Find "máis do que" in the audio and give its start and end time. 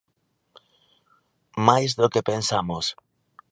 1.67-2.25